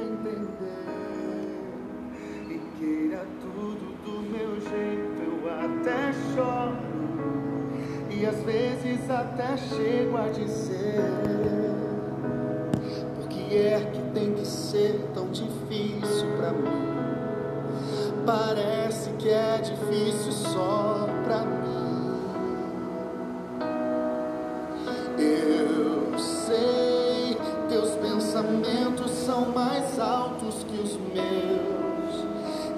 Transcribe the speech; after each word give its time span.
entender 0.00 0.48
e 2.48 2.60
queira 2.78 3.24
tudo 3.40 3.94
do 4.04 4.22
meu 4.30 4.60
jeito, 4.60 5.22
eu 5.22 5.38
até 5.50 6.12
choro 6.34 6.76
e 8.10 8.26
às 8.26 8.42
vezes 8.42 9.08
até 9.08 9.56
chego 9.56 10.16
a 10.16 10.28
dizer 10.28 11.00
por 13.14 13.28
que 13.28 13.56
é 13.56 13.90
que 13.92 14.00
tem 14.12 14.34
que 14.34 14.46
ser 14.46 15.10
tão 15.14 15.28
difícil 15.28 16.28
pra 16.38 16.50
mim? 16.52 16.94
Parece 18.26 19.10
que 19.18 19.28
é 19.28 19.58
difícil 19.58 20.32
só 20.32 21.06
pra 21.24 21.40
mim. 21.40 21.74
Eu 25.18 26.18
sei, 26.18 27.36
teus 27.68 27.90
pensamentos 27.96 28.83
são 29.24 29.46
mais 29.52 29.98
altos 29.98 30.64
que 30.64 30.76
os 30.76 30.98
meus, 31.14 32.14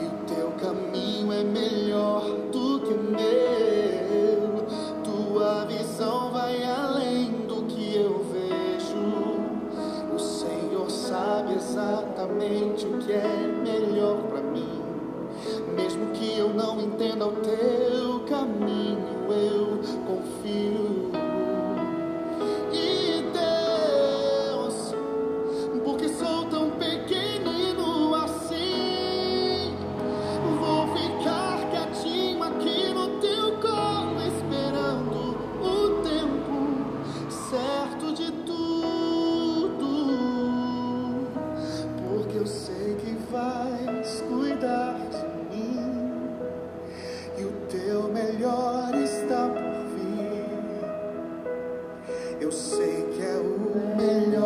e 0.00 0.06
o 0.06 0.32
teu 0.32 0.52
caminho 0.52 1.32
é 1.32 1.42
melhor 1.42 2.22
do 2.52 2.80
que 2.80 2.95
o 2.95 3.02
meu. 3.02 4.64
Tua 5.02 5.64
visão 5.64 6.30
vai 6.30 6.62
além 6.62 7.32
do 7.48 7.64
que 7.64 7.96
eu 7.96 8.24
vejo. 8.32 10.14
O 10.14 10.19
Senhor 10.20 10.88
sabe 10.88 11.55
exatamente 11.55 12.86
o 12.86 12.98
que 12.98 13.12
é 13.12 13.52
melhor 13.64 14.19
para 14.28 14.42
mim. 14.42 14.80
Mesmo 15.74 16.12
que 16.12 16.38
eu 16.38 16.50
não 16.50 16.80
entenda 16.80 17.27
o 17.27 17.33
teu 17.33 18.20
caminho, 18.20 19.26
vais 43.37 44.23
cuidar 44.23 44.97
de 45.11 45.56
mim 45.56 46.39
e 47.37 47.45
o 47.45 47.53
teu 47.69 48.05
melhor 48.05 48.95
está 48.95 49.47
por 49.48 49.77
vir. 49.95 50.47
Eu 52.41 52.51
sei 52.51 53.03
que 53.12 53.23
é 53.23 53.37
o 53.37 53.97
melhor. 53.97 54.45